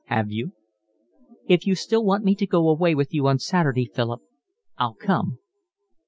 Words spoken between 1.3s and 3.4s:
"If you still want me to go away with you on